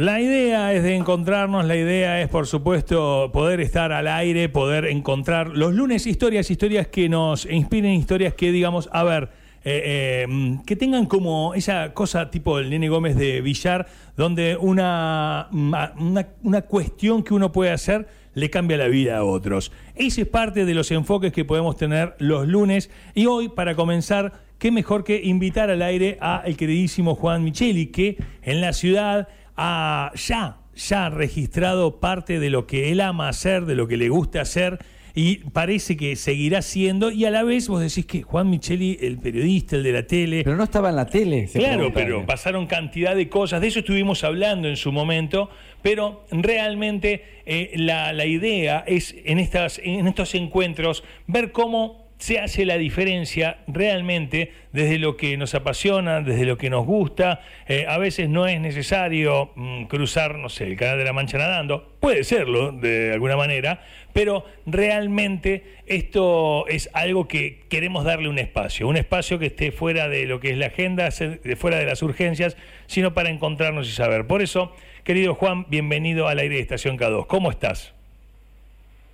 [0.00, 4.86] la idea es de encontrarnos, la idea es por supuesto poder estar al aire, poder
[4.86, 9.24] encontrar los lunes historias, historias que nos inspiren, historias que digamos, a ver,
[9.62, 15.48] eh, eh, que tengan como esa cosa tipo el Nene Gómez de Villar, donde una,
[15.52, 19.70] una, una cuestión que uno puede hacer le cambia la vida a otros.
[19.96, 24.32] Ese es parte de los enfoques que podemos tener los lunes y hoy para comenzar
[24.58, 29.28] qué mejor que invitar al aire a el queridísimo Juan Micheli, que en la ciudad
[29.62, 34.08] ha ya, ya registrado parte de lo que él ama hacer, de lo que le
[34.08, 34.78] gusta hacer,
[35.14, 39.18] y parece que seguirá siendo, y a la vez vos decís que Juan Micheli, el
[39.18, 40.44] periodista, el de la tele...
[40.44, 41.46] Pero no estaba en la tele.
[41.52, 45.50] Claro, pero pasaron cantidad de cosas, de eso estuvimos hablando en su momento,
[45.82, 52.38] pero realmente eh, la, la idea es en, estas, en estos encuentros ver cómo se
[52.38, 57.40] hace la diferencia realmente desde lo que nos apasiona, desde lo que nos gusta.
[57.66, 61.38] Eh, a veces no es necesario mm, cruzar, no sé, el canal de la Mancha
[61.38, 63.82] nadando, puede serlo de alguna manera,
[64.12, 70.08] pero realmente esto es algo que queremos darle un espacio, un espacio que esté fuera
[70.10, 71.08] de lo que es la agenda,
[71.56, 72.54] fuera de las urgencias,
[72.86, 74.26] sino para encontrarnos y saber.
[74.26, 77.26] Por eso, querido Juan, bienvenido al aire de Estación K2.
[77.26, 77.94] ¿Cómo estás?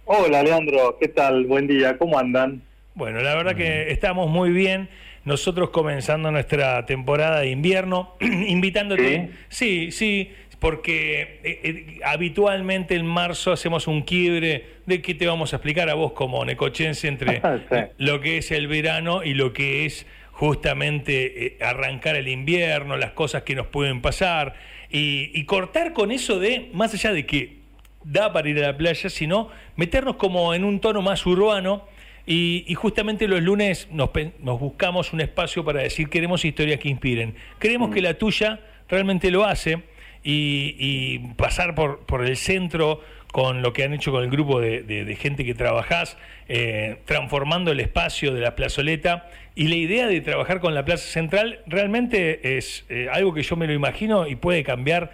[0.07, 1.47] Hola, Leandro, ¿qué tal?
[1.47, 2.66] Buen día, ¿cómo andan?
[2.97, 4.89] Bueno, la verdad que estamos muy bien.
[5.27, 9.33] Nosotros comenzando nuestra temporada de invierno, invitándote.
[9.51, 15.53] Sí, sí, porque eh, eh, habitualmente en marzo hacemos un quiebre de qué te vamos
[15.53, 17.43] a explicar a vos como necochense entre
[17.99, 23.11] lo que es el verano y lo que es justamente eh, arrancar el invierno, las
[23.11, 24.55] cosas que nos pueden pasar
[24.89, 27.59] y, y cortar con eso de, más allá de que
[28.05, 31.95] da para ir a la playa, sino meternos como en un tono más urbano
[32.27, 34.11] y, justamente los lunes nos,
[34.59, 37.35] buscamos un espacio para decir queremos historias que inspiren.
[37.59, 38.05] Creemos que mm.
[38.05, 39.83] la tuya realmente lo hace
[40.25, 43.01] y, pasar por, por el centro
[43.37, 46.17] con lo que han hecho con el grupo de, gente que trabajás,
[46.49, 49.29] eh, transformando el espacio de la plazoleta.
[49.55, 53.55] Y la idea de trabajar con la Plaza Central realmente es eh, algo que yo
[53.57, 55.13] me lo imagino y puede cambiar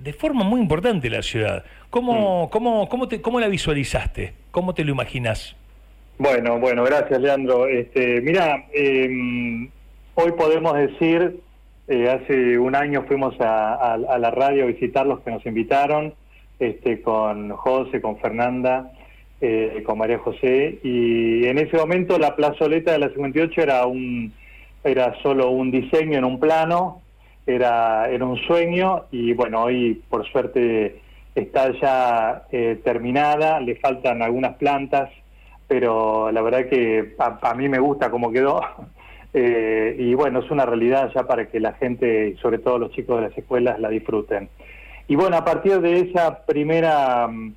[0.00, 1.64] de forma muy importante la ciudad.
[1.88, 2.50] ¿Cómo, mm.
[2.50, 4.34] cómo, cómo, te, cómo la visualizaste?
[4.50, 5.54] ¿Cómo te lo imaginas?
[6.18, 7.66] Bueno, bueno, gracias Leandro.
[7.66, 9.68] Este, mira, em,
[10.14, 11.40] hoy podemos decir,
[11.88, 16.14] eh, hace un año fuimos a, la radio a visitar los que nos invitaron,
[16.60, 18.92] este, con José, con Fernanda,
[19.40, 24.32] eh, con María José, y en ese momento la plazoleta de la 58 era un
[24.84, 27.02] era solo un diseño en un plano,
[27.46, 31.00] era, era un sueño, y bueno, hoy por suerte
[31.34, 35.10] está ya eh, terminada, le faltan algunas plantas,
[35.68, 38.60] pero la verdad que a, mí me gusta cómo quedó.
[39.36, 43.16] Eh, y bueno, es una realidad ya para que la gente, sobre todo los chicos
[43.16, 44.48] de las escuelas, la disfruten.
[45.08, 47.52] Y bueno, a partir de esa primera mm,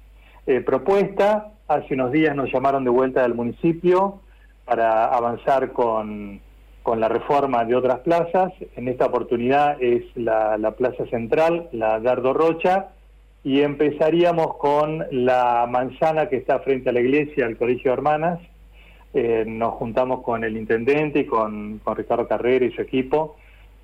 [0.48, 4.22] eh, propuesta, hace unos días nos llamaron de vuelta del municipio
[4.66, 6.42] para avanzar con,
[6.82, 8.52] con la reforma de otras plazas.
[8.76, 12.88] En esta oportunidad es la, la Plaza Central, la Dardo Rocha,
[13.44, 18.40] y empezaríamos con la manzana que está frente a la iglesia, al Colegio de Hermanas.
[19.14, 23.38] Eh, nos juntamos con el intendente y con, Ricardo Carrera y su equipo.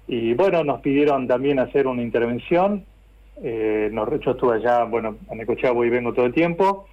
[0.08, 2.84] Y bueno, nos pidieron también hacer una intervención.
[3.41, 6.88] Eh, nos, yo estuve allá, bueno, en Ecochabo y vengo todo el tiempo.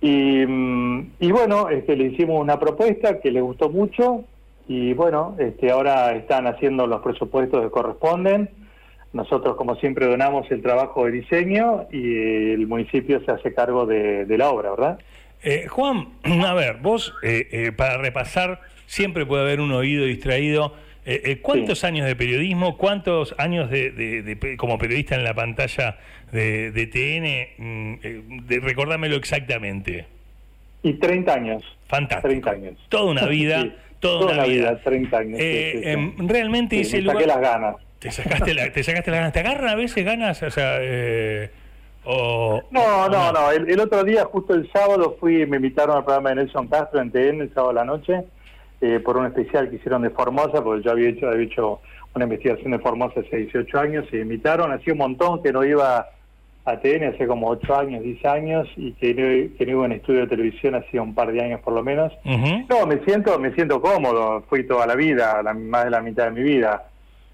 [0.00, 4.24] Y, mm, y bueno, este, le hicimos una propuesta que le gustó mucho.
[4.66, 8.50] Y bueno, este, ahora están haciendo los presupuestos que corresponden
[9.16, 14.26] nosotros, como siempre, donamos el trabajo de diseño y el municipio se hace cargo de,
[14.28, 14.98] la obra, ¿verdad?
[15.42, 16.08] Eh, Juan,
[16.44, 20.74] a ver, vos, eh, eh, para repasar, siempre puede haber un oído distraído.
[21.40, 25.98] ¿Cuántos años de periodismo, cuántos años de, como periodista en la pantalla
[26.32, 27.62] de, TN?
[27.64, 30.04] Mm, recordámelo exactamente.
[30.82, 31.62] Y 30 años.
[31.86, 32.26] Fantástico.
[32.26, 32.74] 30 años.
[32.88, 33.68] Toda una vida.
[34.00, 34.80] Toda, una, vida.
[34.82, 35.38] 30 años.
[36.28, 37.24] Realmente ese lugar...
[37.24, 37.76] las ganas.
[38.06, 39.32] Te sacaste, la, te sacaste ganas.
[39.32, 40.40] ¿Te agarran a veces ganas?
[40.42, 41.50] O sea, eh,
[42.04, 43.50] o, no, no, no.
[43.50, 47.10] El, otro día, justo el sábado, fui me invitaron al programa de Nelson Castro en
[47.10, 48.24] TN el sábado a la noche
[48.80, 51.80] eh, por un especial que hicieron de Formosa, porque yo había hecho, había hecho
[52.14, 54.72] una investigación de Formosa hace 18 años y me invitaron.
[54.72, 56.06] Hacía un montón que no iba
[56.64, 59.92] a TN, hace como 8 años, 10 años, y que no, que no iba en
[59.92, 62.12] estudio de televisión hacía un par de años por lo menos.
[62.24, 64.44] No, me siento, me siento cómodo.
[64.48, 66.84] Fui toda la vida, la, más de la mitad de mi vida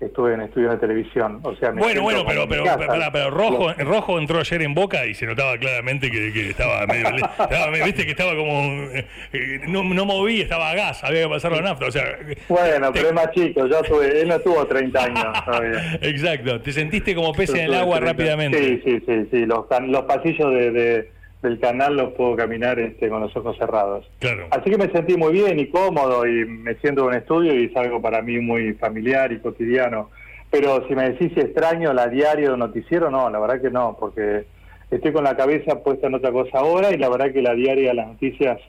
[0.07, 1.41] estuve en estudios de televisión.
[1.43, 2.65] O sea, bueno, bueno, pero, pero,
[3.13, 8.05] pero, rojo, rojo entró ayer en Boca y se notaba claramente que, estaba medio, viste
[8.05, 8.53] que estaba como
[8.93, 12.05] eh, no, no moví, estaba a gas, había que pasar la nafta, o sea,
[12.49, 15.99] bueno, pero es más chico, yo tuve, él no tuvo 30 años todavía.
[16.03, 18.59] Exacto, te sentiste como pez en el agua rápidamente.
[18.59, 21.11] Sí, sí, sí, sí, los, los pasillos de,
[21.43, 24.09] del canal los puedo caminar este, con los ojos cerrados.
[24.21, 24.47] Claro.
[24.51, 27.65] Así que me sentí muy bien y cómodo y me siento en un estudio y
[27.65, 30.11] es algo para mí muy familiar y cotidiano.
[30.51, 33.97] Pero si me decís si extraño la diario de noticiero, no, la verdad que no,
[33.99, 34.45] porque
[34.91, 37.89] estoy con la cabeza puesta en otra cosa ahora y la verdad que la diaria
[37.89, 38.61] de las noticias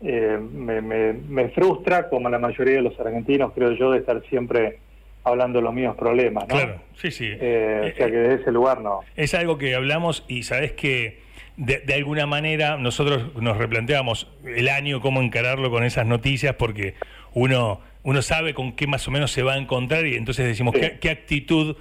[0.00, 4.78] eh, me, me, frustra, como la mayoría de los argentinos, creo yo, de estar siempre
[5.24, 6.44] hablando de los míos problemas.
[6.48, 6.54] ¿no?
[6.54, 7.28] Claro, sí, sí.
[7.28, 9.00] Eh, o sea que desde ese lugar no.
[9.16, 11.27] Es algo que hablamos y sabes que
[11.58, 16.94] de, alguna manera nosotros nos replanteamos el año, cómo encararlo con esas noticias, porque
[17.34, 20.74] uno, uno sabe con qué más o menos se va a encontrar y entonces decimos
[21.00, 21.76] qué, actitud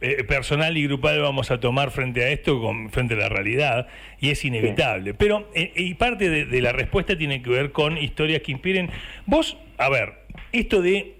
[0.00, 3.88] eh, personal y grupal vamos a tomar frente a esto, con, frente a la realidad,
[4.20, 5.12] y es inevitable.
[5.12, 8.90] Pero, eh, y parte de, de la respuesta tiene que ver con historias que inspiren.
[9.26, 10.14] Vos, a ver,
[10.52, 11.16] esto de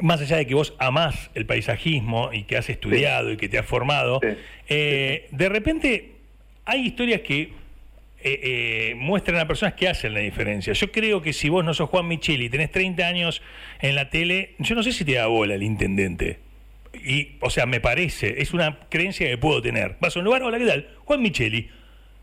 [0.00, 3.58] más allá de que vos amás el paisajismo y que has estudiado y que te
[3.58, 4.20] has formado,
[4.68, 6.11] eh, de repente
[6.64, 7.52] hay historias que
[8.24, 8.40] eh,
[8.90, 10.72] eh, muestran a personas que hacen la diferencia.
[10.72, 13.42] Yo creo que si vos no sos Juan Micheli y tenés 30 años
[13.80, 16.38] en la tele, yo no sé si te da bola el intendente.
[16.94, 19.96] Y, o sea, me parece, es una creencia que puedo tener.
[20.00, 20.88] Vas a un lugar, hola, ¿qué tal?
[21.04, 21.68] Juan Micheli.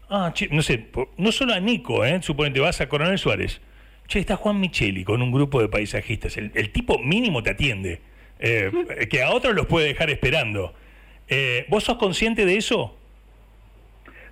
[0.10, 0.86] Ah, no sé,
[1.18, 2.20] no solo a Nico, ¿eh?
[2.22, 3.60] Suponete, vas a Coronel Suárez.
[4.08, 6.38] Che, está Juan Micheli con un grupo de paisajistas.
[6.38, 8.00] El, tipo mínimo te atiende.
[8.40, 8.72] Eh,
[9.12, 10.74] que a otros los puede dejar esperando.
[11.68, 12.99] ¿Vos sos consciente de eso?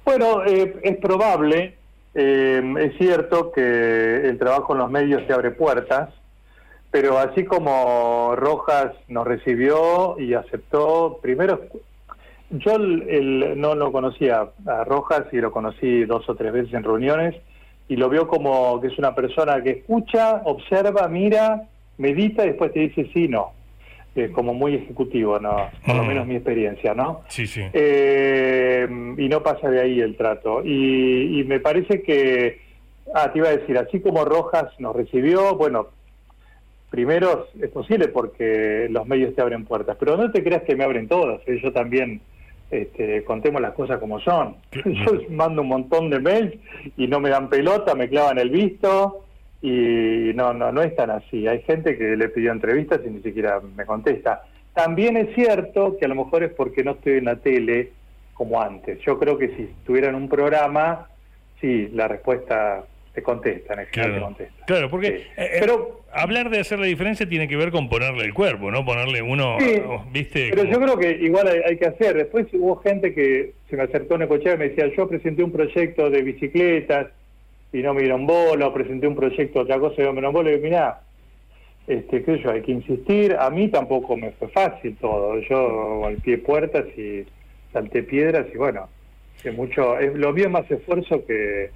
[0.08, 1.76] Bueno, eh, es probable,
[2.16, 6.14] eh, es cierto que el trabajo en los medios te abre puertas,
[6.90, 11.60] pero así como Rojas nos recibió y aceptó, primero,
[12.52, 17.36] yo no lo conocía a Rojas y lo conocí dos o tres veces en reuniones
[17.90, 21.64] y lo veo como que es una persona que escucha, observa, mira,
[21.98, 23.57] medita y después te dice sí, no
[24.34, 26.08] como muy ejecutivo, no, por lo mm.
[26.08, 27.22] menos mi experiencia, ¿no?
[27.28, 27.62] Sí, sí.
[27.74, 28.88] Eh,
[29.18, 30.64] y no pasa de ahí el trato.
[30.64, 32.60] Y, me parece que,
[33.14, 35.88] ah, te iba a decir, así como Rojas nos recibió, bueno,
[36.90, 40.84] primero es posible porque los medios te abren puertas, pero no te creas que me
[40.84, 41.60] abren todas, ¿eh?
[41.62, 42.22] yo también,
[42.72, 44.56] este, contemos las cosas como son.
[44.72, 46.56] Yo mando un montón de mails
[46.98, 49.27] y no me dan pelota, me clavan el visto
[49.62, 51.48] y no, no, no es tan así.
[51.48, 54.44] Hay gente que le pidió entrevistas y ni siquiera me contesta.
[54.74, 57.92] También es cierto que a lo mejor es porque no estoy en la tele
[58.34, 59.00] como antes.
[59.02, 61.08] Yo creo que si estuviera en un programa,
[61.60, 62.84] sí, la respuesta
[63.18, 64.66] te contesta, en claro, contesta.
[64.68, 68.24] Claro, porque eh, eh, pero, hablar de hacer la diferencia tiene que ver con ponerle
[68.24, 68.86] el cuerpo, ¿no?
[68.86, 69.58] Ponerle uno,
[70.12, 70.52] ¿viste?
[70.52, 72.16] Pero yo creo que igual hay, que hacer.
[72.16, 75.52] Después hubo gente que se me acercó en coche y me decía, yo presenté un
[75.52, 77.08] proyecto de bicicletas
[77.74, 80.52] y no me dieron bola, presenté un proyecto, otra cosa, y no me dieron bola,
[80.52, 81.02] y mirá,
[81.88, 86.06] este, qué sé yo, hay que insistir, a mí tampoco me fue fácil todo, yo
[86.06, 87.26] al pie puertas y
[87.72, 88.90] salté piedras y bueno,
[89.42, 91.70] que mucho, es, lo mío más esfuerzo que,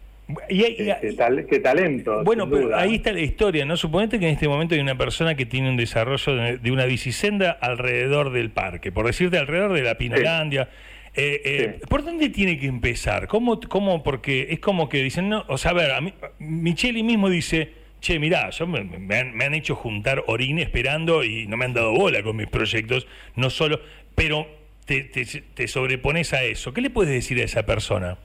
[0.47, 2.23] que, talento.
[2.23, 3.77] Bueno, pero ahí está la historia, ¿no?
[3.77, 7.51] Suponete que en este momento hay una persona que tiene un desarrollo de, una bicisenda
[7.51, 10.69] alrededor del parque, por decirte alrededor de la Pinolandia.
[11.13, 13.27] Eh, eh, ¿Por dónde tiene que empezar?
[13.27, 14.01] ¿Cómo, ¿Cómo?
[14.01, 17.73] Porque es como que dicen, no, o sea, a ver, a mí, Micheli mismo dice,
[17.99, 18.79] che, mirá, yo me,
[19.17, 23.49] han, hecho juntar orín esperando y no me han dado bola con mis proyectos, no
[23.49, 23.81] solo,
[24.15, 24.47] pero
[24.85, 26.73] te, te, sobrepones a eso.
[26.73, 28.17] ¿Qué le puedes decir a esa persona?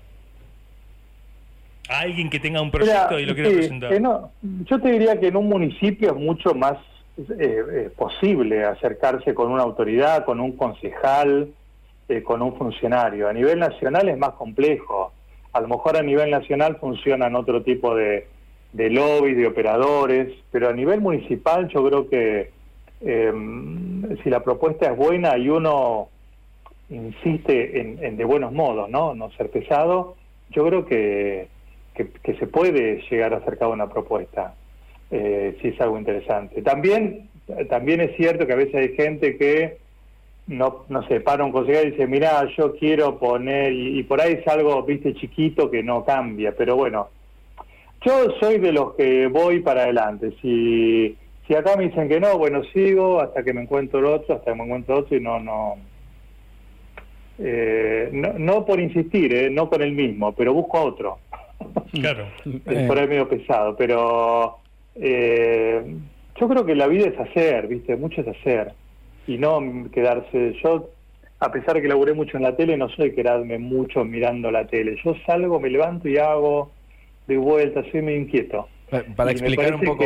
[1.88, 3.92] A alguien que tenga un proyecto y lo quiera presentar.
[4.64, 6.78] yo te diría que en un municipio es mucho más
[7.38, 11.50] eh, posible acercarse con una autoridad, con un concejal,
[12.08, 13.28] eh, con un funcionario.
[13.28, 15.12] A nivel nacional es más complejo.
[15.52, 18.26] A lo mejor a nivel nacional funcionan otro tipo de,
[18.72, 22.50] de lobby, de operadores, pero a nivel municipal yo creo que
[23.00, 26.08] em, si la propuesta es buena y uno
[26.90, 29.14] insiste en, de buenos modos, ¿no?
[29.14, 30.14] No ser pesado,
[30.50, 31.48] yo creo que,
[31.94, 34.54] que, se puede llegar a acercar una propuesta,
[35.10, 36.62] eh, si es algo interesante.
[36.62, 37.28] También,
[37.68, 39.78] también es cierto que a veces hay gente que
[40.46, 44.34] no, no sé, para un concejal y dice, mira, yo quiero poner, y, por ahí
[44.34, 47.08] es algo, viste, chiquito que no cambia, pero bueno,
[48.04, 50.32] yo soy de los que voy para adelante.
[50.40, 54.36] Si, si acá me dicen que no, bueno, sigo hasta que me encuentro el otro,
[54.36, 55.76] hasta que me encuentro otro y no, no,
[57.38, 61.18] eh, no, por insistir, eh, no con el mismo, pero busco a otro.
[61.92, 62.26] Claro.
[62.66, 64.58] es por ahí medio pesado, pero
[64.96, 65.82] eh,
[66.38, 68.72] yo creo que la vida es hacer, viste, mucho es hacer.
[69.26, 69.60] Y no
[69.92, 70.54] quedarse.
[70.62, 70.90] Yo,
[71.40, 74.66] a pesar de que laburé mucho en la tele, no soy quedarme mucho mirando la
[74.66, 74.96] tele.
[75.04, 76.70] Yo salgo, me levanto y hago
[77.26, 78.68] de vuelta, soy muy inquieto.
[79.16, 80.04] Para explicar un poco...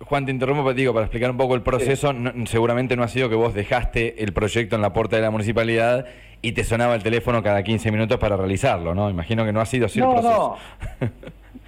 [0.00, 2.14] Juan, te interrumpo, digo, para explicar un poco el proceso,
[2.44, 6.06] seguramente no ha sido que vos dejaste el proyecto en la puerta de la municipalidad
[6.40, 9.10] y te sonaba el teléfono cada 15 minutos para realizarlo, ¿no?
[9.10, 10.56] Imagino que no ha sido así el proceso.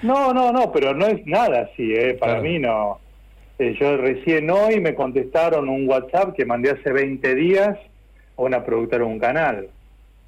[0.02, 0.32] No.
[0.32, 2.14] no, no, no, pero no es nada así, ¿eh?
[2.14, 3.00] Para mí no.
[3.58, 7.78] Eh, yo recién hoy me contestaron un WhatsApp que mandé hace 20 días
[8.36, 9.68] a una productora de un canal.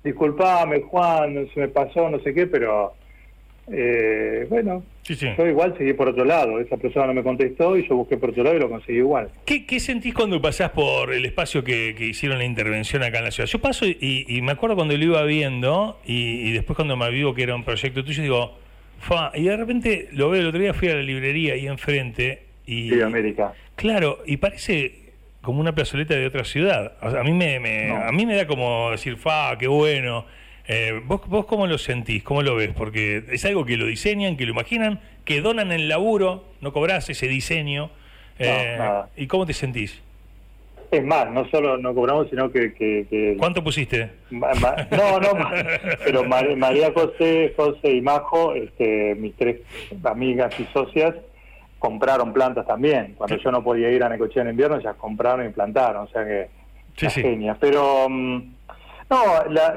[0.04, 2.94] Disculpame, Juan, se me pasó, no sé qué, pero
[3.72, 6.60] eh, bueno, yo igual seguí por otro lado.
[6.60, 9.28] Esa persona no me contestó y yo busqué por otro lado y lo conseguí igual.
[9.44, 13.48] ¿Qué, sentís cuando pasás por el espacio que, hicieron la intervención acá en la ciudad?
[13.48, 17.42] Yo paso y, me acuerdo cuando lo iba viendo y, después cuando me avivo que
[17.42, 18.54] era un proyecto tuyo, digo,
[19.00, 22.45] fa, y de repente lo veo el otro día, fui a la librería ahí enfrente
[22.66, 22.90] y...
[22.90, 23.52] Sí, América.
[23.76, 25.06] Claro, y parece
[25.42, 26.94] como una plazoleta de otra ciudad.
[27.00, 27.56] a, mí me,
[27.92, 30.26] a mí me da como decir, fa, qué bueno.
[30.68, 32.24] Eh, ¿vos, ¿Vos cómo lo sentís?
[32.24, 32.70] ¿Cómo lo ves?
[32.76, 37.08] Porque es algo que lo diseñan, que lo imaginan, que donan el laburo, no cobrás
[37.08, 37.90] ese diseño.
[38.38, 38.78] Eh,
[39.16, 40.02] ¿Y cómo te sentís?
[40.90, 43.36] Es más, no solo no cobramos, sino que...
[43.38, 44.10] ¿Cuánto pusiste?
[44.30, 45.50] no, no,
[46.04, 49.60] pero María José, José y Majo, este, mis tres
[50.04, 51.14] amigas y socias,
[51.86, 53.14] compraron plantas también.
[53.16, 56.24] Cuando yo no podía ir a Necochea en invierno, ellas compraron y plantaron, o sea
[56.24, 56.50] que...
[56.96, 57.22] Sí, sí.
[57.60, 58.08] Pero...
[58.08, 58.54] Mm,
[59.08, 59.18] no,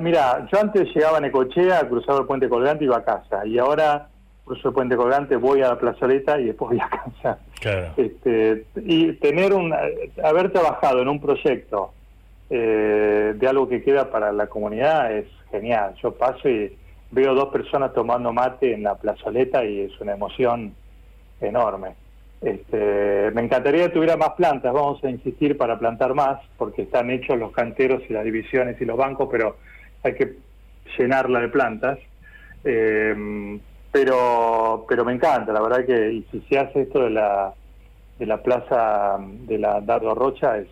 [0.01, 3.45] mira, yo antes llegaba a Necochea, cruzaba el puente colgante y iba a casa.
[3.45, 4.07] Y ahora
[4.43, 7.37] cruzo el puente colgante, voy a la plazoleta y después voy a casa.
[7.61, 7.91] Claro.
[7.95, 9.71] Este, y tener un,
[10.23, 11.93] haber trabajado en un proyecto
[12.49, 15.93] eh, de algo que queda para la comunidad es genial.
[16.01, 16.75] Yo paso y
[17.11, 20.73] veo dos personas tomando mate en la plazoleta y es una emoción
[21.41, 21.96] enorme.
[22.41, 27.10] Este, me encantaría que tuviera más plantas, vamos a insistir para plantar más, porque están
[27.10, 29.58] hechos los canteros y las divisiones y los bancos, pero
[30.03, 30.36] hay que
[30.98, 32.00] llenarla de plantas.
[32.63, 33.60] Eh,
[33.91, 37.53] pero pero me encanta, la verdad que y si se hace esto de la
[38.19, 40.67] de la plaza de la Dardo Rocha es,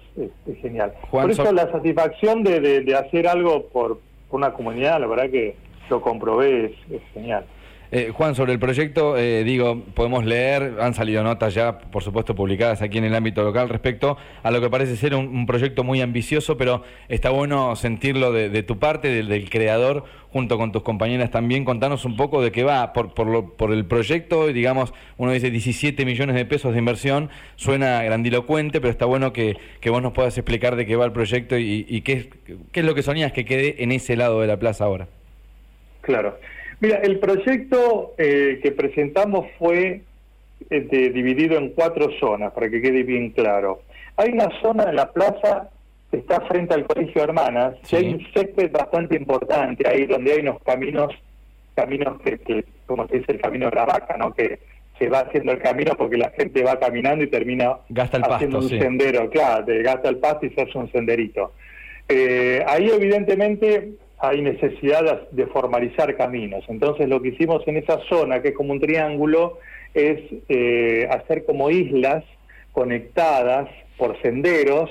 [0.61, 0.93] genial.
[1.09, 5.55] por eso la satisfacción de, de, hacer algo por, una comunidad, la verdad que
[5.89, 7.45] lo comprobé, es genial.
[7.89, 12.35] Eh, Juan, sobre el proyecto, eh, digo, podemos leer, han salido notas ya, por supuesto,
[12.35, 16.01] publicadas aquí en el ámbito local respecto a lo que parece ser un, proyecto muy
[16.01, 20.03] ambicioso, pero está bueno sentirlo de, tu parte, del, creador,
[20.33, 21.63] junto con tus compañeras también.
[21.63, 26.35] Contanos un poco de qué va por, por, el proyecto, digamos, uno dice 17 millones
[26.35, 30.85] de pesos de inversión, suena grandilocuente, pero está bueno que, vos nos puedas explicar de
[30.85, 32.29] qué va el proyecto y, qué,
[32.73, 35.07] qué es lo que soñas que quede en ese lado de la plaza ahora.
[36.01, 36.37] Claro.
[36.79, 40.01] Mira, el proyecto eh, que presentamos fue
[40.69, 43.81] eh, dividido en cuatro zonas, para que quede bien claro.
[44.15, 45.69] Hay una zona en la plaza
[46.11, 50.39] que está frente al Colegio Hermanas, que hay un césped bastante importante ahí, donde hay
[50.39, 51.13] unos caminos,
[51.75, 54.33] caminos que, como se dice, el camino de la vaca, ¿no?
[54.33, 54.59] Que
[54.97, 59.29] se va haciendo el camino porque la gente va caminando y termina haciendo un sendero,
[59.29, 61.53] claro, gasta el pasto y se hace un senderito.
[62.09, 66.63] Eh, ahí evidentemente hay necesidad de formalizar caminos.
[66.67, 69.59] Entonces lo que hicimos en esa zona, que es como un triángulo,
[69.93, 70.19] es
[70.49, 72.23] eh, hacer como islas
[72.71, 74.89] conectadas por senderos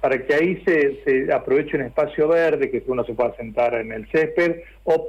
[0.00, 4.06] para que ahí se, aproveche un espacio verde, que uno se pueda sentar en el
[4.10, 5.08] césped, o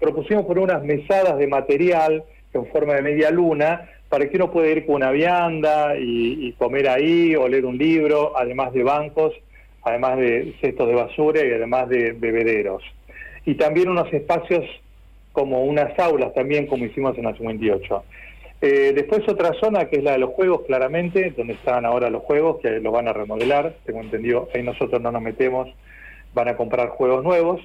[0.00, 4.68] propusimos poner unas mesadas de material en forma de media luna, para que uno pueda
[4.68, 9.32] ir con una vianda y comer ahí o leer un libro, además de bancos
[9.82, 12.82] además de cestos de basura y además de bebederos.
[13.44, 14.64] Y también unos espacios
[15.32, 18.04] como unas aulas también, como hicimos en la 58.
[18.60, 22.22] Eh, después otra zona que es la de los juegos, claramente, donde están ahora los
[22.22, 25.68] juegos, que los van a remodelar, tengo entendido, ahí nosotros no nos metemos,
[26.32, 27.60] van a comprar juegos nuevos.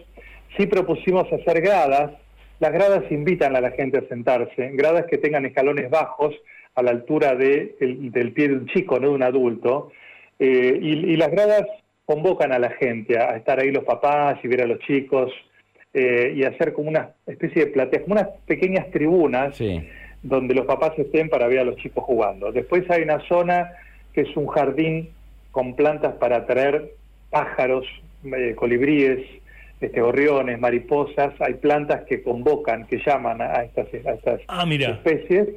[0.57, 2.13] Sí propusimos hacer gradas,
[2.59, 6.33] las gradas invitan a la gente a sentarse, gradas que tengan escalones bajos
[6.74, 9.91] a la altura de del pie de un chico, no de un adulto,
[10.39, 11.63] eh, y, y, las gradas
[12.07, 15.29] convocan a la gente a, estar ahí los papás y ver a los chicos
[15.93, 19.61] eh, y hacer como una especie de platea, como unas pequeñas tribunas
[20.23, 22.51] donde los papás estén para ver a los chicos jugando.
[22.53, 23.73] Después hay una zona
[24.13, 25.09] que es un jardín
[25.51, 26.93] con plantas para atraer
[27.29, 27.85] pájaros,
[28.23, 29.27] eh, colibríes,
[29.81, 31.33] este, gorriones, mariposas.
[31.41, 33.87] Hay plantas que convocan, que llaman a estas,
[34.47, 35.49] ah, especies.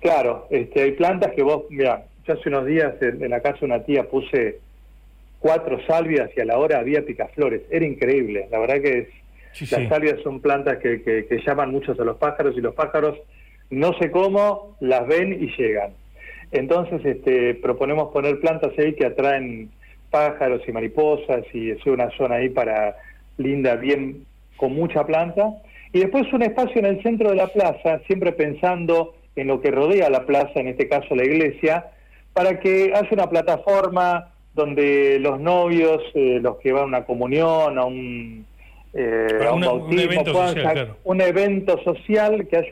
[0.00, 3.58] Claro, este, hay plantas que vos, mira, yo hace unos días en, en la casa
[3.60, 4.60] de una tía puse
[5.40, 7.62] cuatro salvias y a la hora había picaflores.
[7.70, 8.46] Era increíble.
[8.50, 12.56] La verdad que es, las salvias son plantas que, que, llaman muchos a los pájaros
[12.56, 13.18] y los pájaros
[13.70, 15.92] no sé cómo las ven y llegan.
[16.52, 19.70] Entonces este, proponemos poner plantas ahí que atraen
[20.10, 22.96] pájaros y mariposas y es una zona ahí para
[23.38, 25.54] linda, bien, con mucha planta.
[25.92, 29.70] Y después un espacio en el centro de la plaza, siempre pensando en lo que
[29.70, 31.86] rodea la plaza, en este caso la iglesia,
[32.32, 37.78] para que haya una plataforma donde los novios, eh, los que van a una comunión,
[37.78, 38.46] a un,
[38.92, 42.68] eh, un, evento social, un evento social, que haya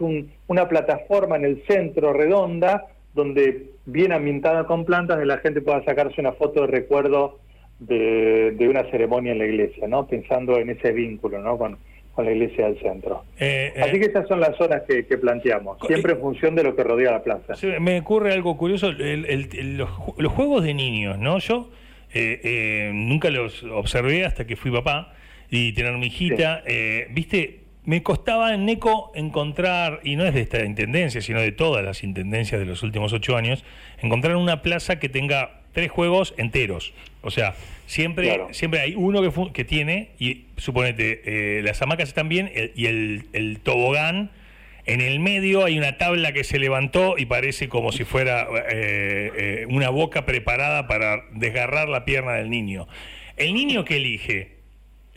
[0.46, 5.82] una plataforma en el centro redonda, donde bien ambientada con plantas, de la gente pueda
[5.84, 7.38] sacarse una foto de recuerdo
[7.78, 10.06] de, una ceremonia en la iglesia, ¿no?
[10.06, 11.56] Pensando en ese vínculo, ¿no?
[11.56, 11.78] Con,
[12.18, 13.22] con la iglesia del centro.
[13.38, 16.74] Eh, eh, Así que estas son las zonas que, planteamos, siempre en función de lo
[16.74, 17.54] que rodea la plaza.
[17.78, 21.38] me ocurre algo curioso, los, juegos de niños, ¿no?
[21.38, 21.70] Yo
[22.12, 25.14] eh, nunca los observé hasta que fui papá
[25.48, 26.64] y tener mi hijita,
[27.10, 31.84] viste, me costaba en NECO encontrar, y no es de esta intendencia, sino de todas
[31.84, 33.64] las intendencias de los últimos ocho años,
[34.02, 36.92] encontrar una plaza que tenga tres juegos enteros.
[37.22, 37.54] O sea,
[37.86, 42.86] siempre, siempre hay uno que, que tiene, y suponete, eh, las hamacas están bien, y
[42.86, 44.32] el, tobogán,
[44.86, 49.30] en el medio hay una tabla que se levantó y parece como si fuera eh,
[49.36, 52.88] eh, una boca preparada para desgarrar la pierna del niño.
[53.36, 54.56] El niño que elige,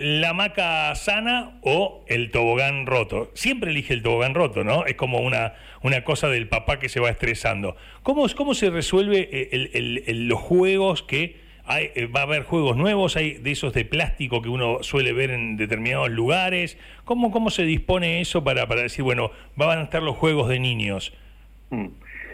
[0.02, 3.30] la hamaca sana o el tobogán roto.
[3.36, 4.86] Siempre elige el tobogán roto, ¿no?
[4.86, 5.54] Es como una,
[5.84, 7.76] una cosa del papá que se va estresando.
[8.02, 13.16] ¿Cómo, cómo se resuelve eh, los juegos que hay, eh, va a haber juegos nuevos?
[13.16, 16.80] ¿Hay de esos de plástico que uno suele ver en determinados lugares?
[17.06, 20.60] ¿Cómo, cómo se dispone eso para, para decir, bueno, van a estar los juegos de
[20.60, 21.14] niños?
[21.70, 21.88] Mm.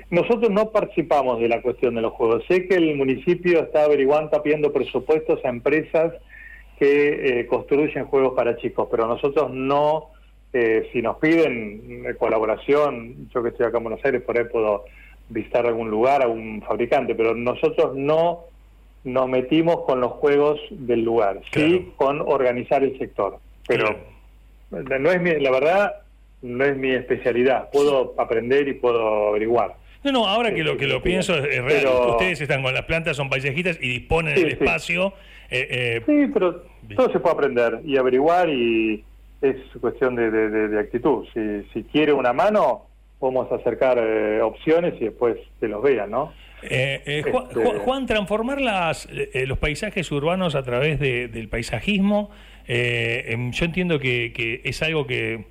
[0.10, 2.42] Nosotros no participamos de la cuestión de los juegos.
[2.48, 6.14] Sé que el municipio está averiguando, pidiendo presupuestos a empresas
[6.77, 10.12] que eh, construyen juegos para chicos, pero nosotros no,
[10.53, 14.46] eh, si nos piden eh, colaboración, yo que estoy acá en Buenos Aires, por ahí
[14.46, 14.86] puedo
[15.29, 18.43] visitar algún lugar, a un fabricante, pero nosotros no
[19.03, 23.96] nos metimos con los juegos del lugar, sí con organizar el sector, pero
[24.69, 25.93] no es mi, la verdad,
[26.41, 29.75] no es mi especialidad, puedo aprender y puedo averiguar.
[30.03, 31.88] No, no, ahora que lo que lo pienso es real.
[32.10, 35.13] Ustedes están con las plantas, son paisajistas y disponen el espacio
[35.50, 36.63] eh, eh, sí, pero
[36.96, 39.03] todo se puede aprender y averiguar y
[39.41, 41.25] es cuestión de, actitud.
[41.34, 42.88] Si, si quiere una mano,
[43.19, 46.33] podemos acercar eh, opciones y después se los vean, ¿no?
[46.61, 47.24] Este,
[47.85, 49.07] Juan, transformar las,
[49.46, 52.31] los paisajes urbanos a través del paisajismo,
[52.66, 55.46] em, yo entiendo que, es algo que,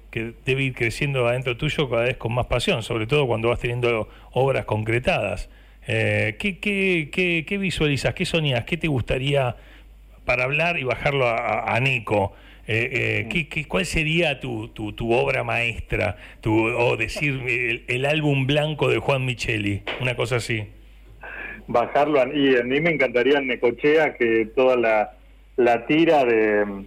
[0.45, 4.09] debe ir creciendo adentro tuyo cada vez con más pasión, sobre todo cuando vas teniendo
[4.33, 5.49] obras concretadas.
[5.87, 8.13] ¿qué, qué, qué, visualizas?
[8.13, 8.65] ¿Qué soñas?
[8.65, 9.55] ¿Qué te gustaría
[10.27, 12.35] para hablar y bajarlo a, Nico,
[12.67, 16.17] eh, eh, ¿qué, cuál sería tu, tu, obra maestra?
[16.43, 20.69] Tu, o decir el, álbum blanco de Juan Micheli, una cosa así.
[21.69, 25.15] Bajarlo, a, y a mí me encantaría en Necochea que toda la,
[25.57, 26.85] la tira de,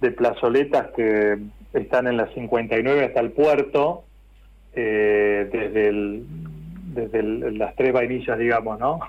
[0.00, 1.38] de plazoletas que
[1.72, 4.04] están en la 59 hasta el puerto,
[4.74, 6.24] eh, desde, el,
[6.94, 7.22] desde
[7.52, 9.00] las tres vainillas, digamos, ¿no?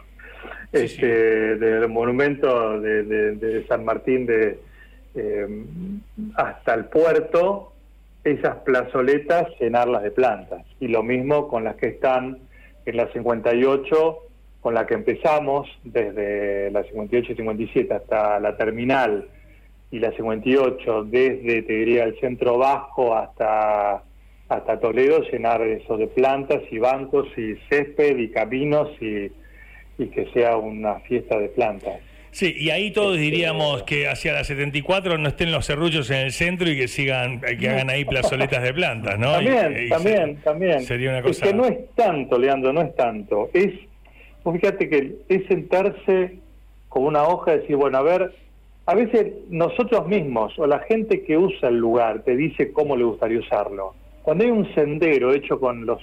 [0.74, 4.60] Este, del monumento de, San Martín de,
[5.16, 5.66] eh,
[6.36, 7.74] hasta el puerto,
[8.24, 10.66] esas plazoletas llenarlas de plantas.
[10.80, 12.40] Y lo mismo con las que están
[12.86, 14.18] en la 58,
[14.62, 19.28] con la que empezamos desde la 58 y 57 hasta la terminal
[19.92, 24.02] y la 58 desde, te diría, el centro vasco hasta,
[24.50, 29.32] hasta Toledo, llenar eso de plantas y bancos y césped y caminos y
[30.04, 32.00] y que sea una fiesta de plantas.
[32.34, 36.18] Sí, y ahí todos este, diríamos que hacia la 74 no estén los serrullos en
[36.18, 39.32] el centro y que sigan, que hagan ahí plazoletas de plantas, ¿no?
[39.34, 40.82] También, también, también.
[40.82, 41.46] Sería una cosa...
[41.46, 43.52] Es que no es tanto, Leandro, no es tanto.
[43.54, 43.72] Es,
[44.44, 46.40] fíjate que es sentarse
[46.90, 48.34] con una hoja y decir, bueno, a ver,
[48.88, 53.04] a veces nosotros mismos o la gente que usa el lugar te dice cómo le
[53.04, 53.94] gustaría usarlo.
[54.24, 56.02] Cuando hay un sendero hecho con los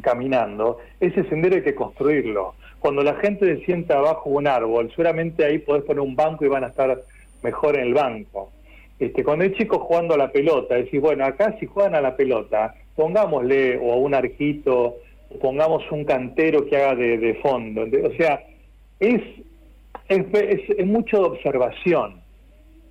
[0.00, 2.54] caminando, ese sendero hay que construirlo.
[2.82, 6.48] Cuando la gente se sienta abajo un árbol, seguramente ahí podés poner un banco y
[6.48, 7.00] van a estar
[7.44, 8.50] mejor en el banco.
[8.98, 12.16] Este, cuando hay chicos jugando a la pelota, decís, bueno, acá si juegan a la
[12.16, 14.96] pelota, pongámosle o a un arquito,
[15.40, 17.82] pongamos un cantero que haga de, fondo.
[17.82, 18.42] O sea,
[18.98, 19.22] es,
[20.08, 20.24] es,
[20.76, 22.20] es, mucho de observación.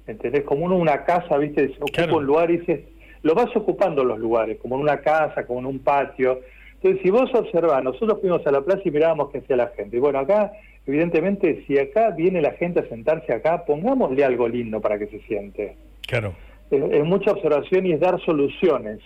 [0.08, 0.46] ¿Entendés?
[0.46, 1.76] Como uno una casa, ¿viste?
[1.82, 2.80] Ocupa un lugar y dices,
[3.24, 6.40] lo vas ocupando los lugares, como en una casa, como en un patio.
[6.82, 9.98] Entonces, si vos observás, nosotros fuimos a la plaza y mirábamos qué hacía la gente.
[9.98, 10.52] Y bueno, acá,
[10.88, 15.20] evidentemente, si acá viene la gente a sentarse acá, pongámosle algo lindo para que se
[15.22, 15.76] siente.
[16.08, 16.34] Claro.
[16.72, 19.00] Es, mucha observación y es dar soluciones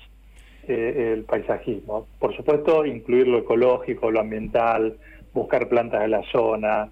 [0.70, 2.08] eh, el paisajismo.
[2.18, 4.96] Por supuesto, incluir lo ecológico, lo ambiental,
[5.34, 6.90] buscar plantas de la zona.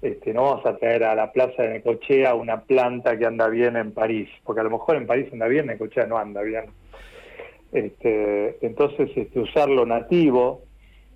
[0.00, 3.76] este, no vamos a traer a la plaza de Necochea una planta que anda bien
[3.76, 6.64] en París, porque a lo mejor en París anda bien, Necochea no anda bien.
[7.74, 10.62] Este, entonces, este, usar lo nativo,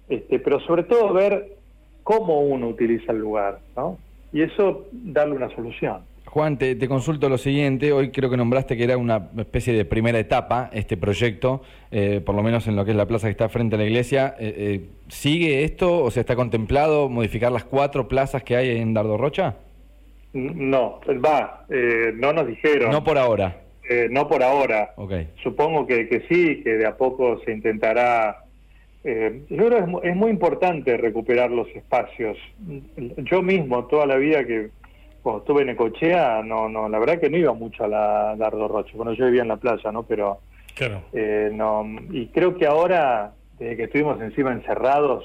[0.09, 1.57] este, pero sobre todo ver
[2.03, 3.97] cómo uno utiliza el lugar, ¿no?
[4.33, 6.03] Y eso darle una solución.
[6.27, 7.93] Juan, te, consulto lo siguiente.
[7.93, 12.35] Hoy creo que nombraste que era una especie de primera etapa este proyecto, eh, por
[12.35, 14.35] lo menos en lo que es la plaza que está frente a la iglesia.
[14.39, 18.93] Eh, eh, ¿Sigue esto o se está contemplado modificar las cuatro plazas que hay en
[18.95, 19.57] Dardo Rocha?
[20.33, 21.65] No, va,
[22.15, 22.91] no nos dijeron.
[22.91, 23.68] No por ahora.
[24.11, 24.95] No por ahora.
[25.43, 28.45] Supongo que, que, sí, que de a poco se intentará.
[29.05, 29.11] yo
[29.49, 32.37] creo que es, es muy importante recuperar los espacios.
[33.17, 34.71] Yo mismo, toda la vida que
[35.23, 38.69] cuando estuve en Ecochea, no, no, la verdad que no iba mucho a la Dardo
[38.69, 38.93] Roche.
[38.97, 40.05] Bueno, yo vivía en la playa, ¿no?
[40.05, 40.39] Pero,
[40.75, 41.03] claro.
[41.13, 45.25] Eh, no, y creo que ahora, desde que estuvimos encima encerrados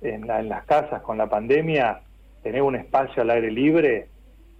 [0.00, 2.00] en, las casas con la pandemia,
[2.42, 4.06] tener un espacio al aire libre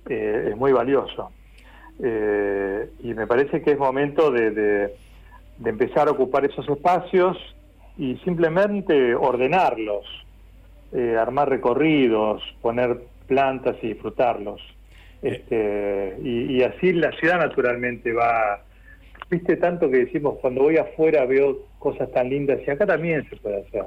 [0.08, 1.30] eh, es muy valioso.
[2.02, 4.90] Eh, y me parece que es momento de, de,
[5.64, 7.38] empezar a ocupar esos espacios
[7.96, 10.04] y simplemente ordenarlos,
[11.18, 14.60] armar recorridos, poner plantas y disfrutarlos.
[15.22, 15.42] Eh.
[15.42, 18.62] Este, y, así la ciudad naturalmente va,
[19.30, 23.36] viste tanto que decimos, cuando voy afuera veo cosas tan lindas y acá también se
[23.36, 23.82] puede hacer.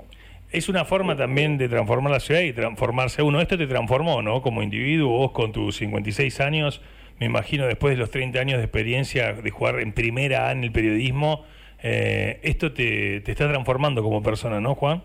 [0.52, 3.40] Es una forma también de transformar la ciudad y transformarse uno.
[3.40, 4.42] Esto te transformó, ¿no?
[4.42, 6.82] Como individuo, vos con tus 56 años,
[7.20, 10.64] me imagino después de los 30 años de experiencia de jugar en primera A en
[10.64, 11.46] el periodismo,
[11.82, 15.04] eh, esto te, te está transformando como persona, ¿no, Juan?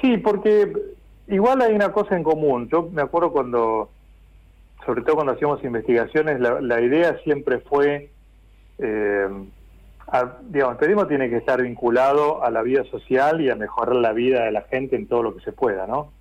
[0.00, 0.72] Sí, porque
[1.28, 2.68] Igual hay una cosa en común.
[2.68, 3.90] Yo me acuerdo cuando,
[4.84, 8.10] sobre todo cuando hacíamos investigaciones, la, idea siempre fue,
[8.78, 9.28] eh,
[10.48, 14.12] digamos, el periodismo tiene que estar vinculado a la vida social y a mejorar la
[14.12, 16.12] vida de la gente en todo lo que se pueda, ¿no?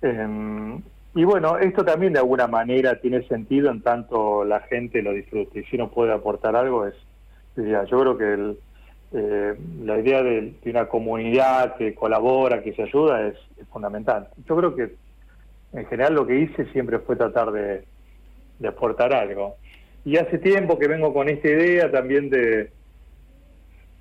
[0.00, 0.80] Em,
[1.14, 5.60] y bueno, esto también de alguna manera tiene sentido en tanto la gente lo disfrute.
[5.60, 6.94] Y si uno puede aportar algo, es,
[7.56, 8.58] yo creo que el,
[9.12, 13.36] eh, la idea de, una comunidad que colabora, que se ayuda, es,
[13.70, 14.28] fundamental.
[14.46, 14.94] Yo creo que
[15.72, 17.84] en general lo que hice siempre fue tratar de,
[18.66, 19.56] aportar algo.
[20.04, 22.70] Y hace tiempo que vengo con esta idea también de...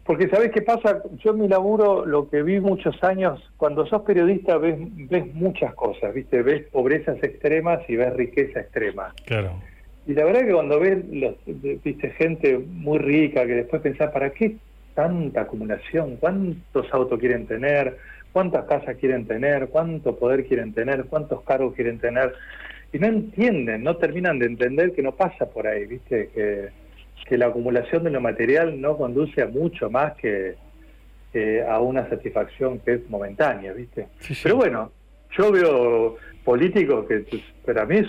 [0.08, 1.04] Porque ¿sabes qué pasa?
[1.17, 5.76] Yo en mi laburo, lo que vi muchos años, cuando sos periodista ves, ves muchas
[5.76, 6.41] cosas, ¿viste?
[6.41, 9.13] Ves pobrezas extremas y ves riqueza extrema.
[9.26, 9.52] Claro.
[10.08, 14.30] Y la verdad que cuando ves, los, viste, gente muy rica que después pensás, ¿para
[14.30, 14.56] qué
[14.93, 17.98] tanta acumulación, cuántos autos quieren tener,
[18.32, 22.34] cuántas casas quieren tener, cuánto poder quieren tener, cuántos cargos quieren tener,
[22.93, 26.70] y no entienden, no terminan de entender que no pasa por ahí, viste, que,
[27.28, 30.56] que la acumulación de lo material no conduce a mucho más que
[31.70, 34.08] a una satisfacción que es momentánea, viste.
[34.42, 34.92] Pero bueno,
[35.38, 37.26] yo veo políticos que
[37.66, 38.02] para mí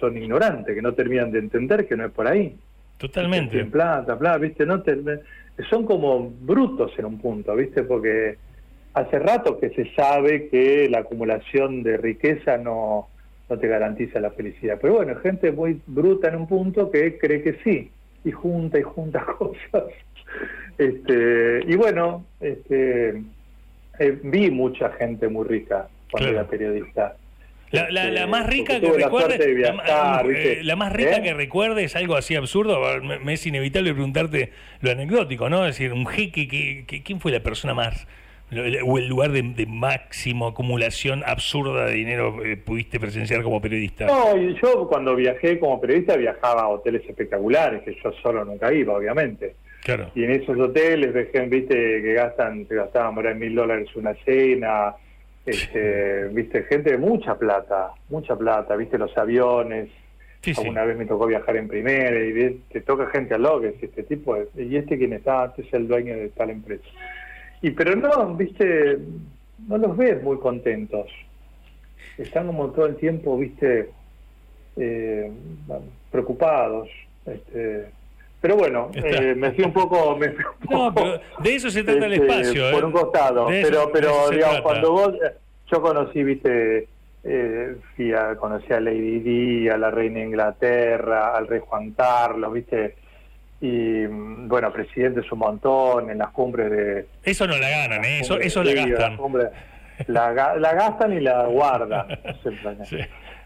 [0.00, 2.56] son ignorantes, que no terminan de entender que no es por ahí.
[2.98, 3.60] Totalmente.
[3.60, 4.98] En plata, plata, viste, no te,
[5.70, 7.82] son como brutos en un punto, ¿viste?
[7.82, 8.38] Porque
[8.94, 13.08] hace rato que se sabe que la acumulación de riqueza no,
[13.48, 14.78] no te garantiza la felicidad.
[14.80, 17.90] Pero bueno, gente muy bruta en un punto que cree que sí,
[18.24, 19.84] y junta y junta cosas.
[20.78, 23.22] Este, y bueno, este,
[23.98, 27.16] eh, vi mucha gente muy rica cuando era periodista.
[27.70, 29.62] La, la, la, este, más rica que recuerde,
[30.62, 31.22] la, más rica ¿Eh?
[31.22, 32.80] que recuerde es algo así absurdo.
[33.02, 35.66] Me, es inevitable preguntarte lo anecdótico, ¿no?
[35.66, 38.06] Es decir, un jeque, que, ¿quién fue la persona más
[38.52, 44.06] o el lugar de, máximo acumulación absurda de dinero eh, pudiste presenciar como periodista?
[44.06, 48.94] No, yo cuando viajé como periodista viajaba a hoteles espectaculares, que yo solo nunca iba,
[48.94, 49.56] obviamente.
[49.82, 50.10] Claro.
[50.14, 51.12] Y en esos hoteles
[51.48, 54.94] viste, que gastan, se gastaban por mil dólares una cena,
[55.44, 59.88] este, viste, gente de mucha plata, mucha plata, viste los aviones.
[60.58, 64.36] Alguna vez me tocó viajar en primera y te toca gente al que este tipo,
[64.56, 66.84] y este quien está, este es el dueño de tal empresa.
[67.64, 68.98] Y pero no, viste,
[69.66, 71.06] no los ves muy contentos.
[72.18, 73.88] Están como todo el tiempo, viste,
[74.76, 75.32] eh,
[76.10, 76.90] preocupados.
[77.24, 77.86] Este,
[78.38, 80.14] pero bueno, eh, me fui un poco...
[80.14, 80.34] Me
[80.70, 82.70] no, pero de eso se trata el este, espacio.
[82.70, 82.86] Por ¿eh?
[82.86, 83.46] un costado.
[83.46, 85.14] pero, pero digamos, cuando vos...
[85.72, 86.86] Yo conocí, viste,
[87.22, 91.92] eh, fui a, conocí a Lady Di, a la reina de Inglaterra, al rey Juan
[91.92, 92.96] Carlos, viste,
[93.60, 97.06] y bueno, presidentes un montón en las cumbres de...
[97.22, 98.20] Eso no la ganan, ¿eh?
[98.20, 99.18] eso, eso la gastan.
[100.08, 102.06] La, la, gastan y la guardan.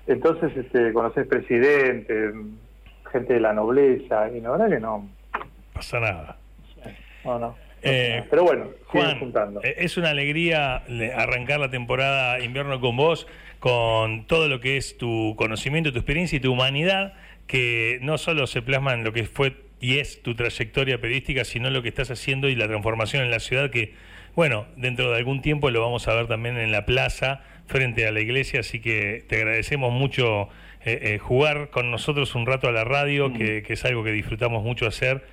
[0.06, 2.32] Entonces, este, conoces presidente,
[3.12, 5.08] gente de la nobleza, y la verdad que no.
[5.74, 6.36] Pasa nada.
[7.24, 7.68] No, no.
[7.82, 9.62] Eh, pero bueno, Juan, juntando.
[9.62, 10.82] Eh, es una alegría
[11.16, 13.26] arrancar la temporada invierno con vos,
[13.60, 17.14] con todo lo que es tu conocimiento, tu experiencia y tu humanidad,
[17.46, 21.70] que no solo se plasma en lo que fue y es tu trayectoria periodística, sino
[21.70, 23.94] lo que estás haciendo y la transformación en la ciudad que,
[24.34, 28.12] bueno, dentro de algún tiempo lo vamos a ver también en la plaza frente a
[28.12, 30.48] la iglesia, así que te agradecemos mucho
[30.84, 34.86] eh, jugar con nosotros un rato a la radio, que, es algo que disfrutamos mucho
[34.86, 35.24] hacer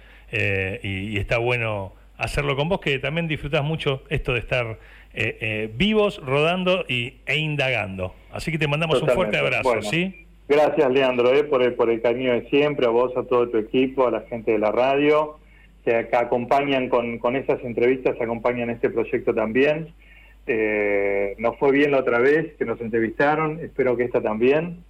[0.84, 4.80] y está bueno hacerlo con vos, que también disfrutás mucho esto de estar
[5.14, 8.16] eh, eh, vivos, rodando y, e indagando.
[8.32, 10.25] Así que te mandamos un fuerte abrazo, ¿sí?
[10.48, 13.58] Gracias, Leandro, eh, por, el, por el cariño de siempre, a vos, a todo tu
[13.58, 15.38] equipo, a la gente de la radio,
[15.84, 19.94] que, acompañan con, con esas entrevistas, acompañan este proyecto también.
[21.38, 24.84] nos fue bien la otra vez que nos entrevistaron, espero que esta también.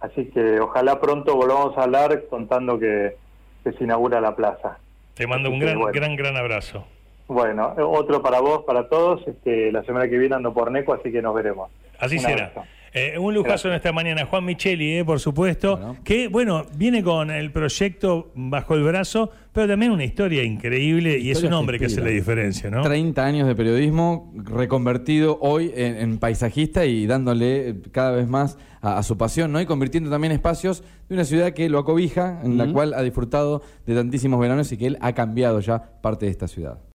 [0.00, 3.16] Así que ojalá pronto volvamos a hablar contando que
[3.64, 4.78] se inaugura la plaza.
[5.14, 6.86] Te mando un gran, gran, gran abrazo.
[7.28, 9.26] Bueno, otro para vos, para todos.
[9.28, 11.70] Este, la semana que viene ando por Neco, así que nos veremos.
[11.98, 12.52] Así será.
[12.92, 14.26] Eh, un lujazo en esta mañana.
[14.26, 19.68] Juan Micheli, eh, por supuesto, que, bueno, viene con el proyecto bajo el brazo, pero
[19.68, 22.82] también una historia increíble y es un hombre que hace la diferencia, ¿no?
[22.82, 29.16] 30 años de periodismo reconvertido hoy en, paisajista y dándole cada vez más a, su
[29.16, 29.60] pasión, ¿no?
[29.60, 33.62] Y convirtiendo también espacios de una ciudad que lo acobija, en la cual ha disfrutado
[33.86, 36.80] de tantísimos veranos y que él ha cambiado ya parte de esta ciudad.